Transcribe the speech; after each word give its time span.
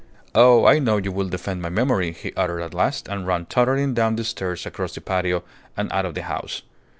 "Oh, 0.33 0.65
I 0.65 0.79
know 0.79 0.97
you 0.97 1.11
will 1.11 1.29
defend 1.29 1.61
my 1.61 1.69
memory," 1.69 2.11
he 2.11 2.33
uttered 2.33 2.61
at 2.61 2.73
last, 2.73 3.07
and 3.07 3.27
ran 3.27 3.45
tottering 3.45 3.93
down 3.93 4.15
the 4.15 4.23
stairs 4.23 4.65
across 4.65 4.95
the 4.95 5.01
patio, 5.01 5.43
and 5.77 5.91
out 5.91 6.07
of 6.07 6.15
the 6.15 6.23
house. 6.23 6.63